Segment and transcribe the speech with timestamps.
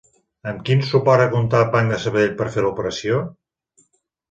[0.51, 3.23] Amb quin suport ha comptat Banc Sabadell per fer l'operació?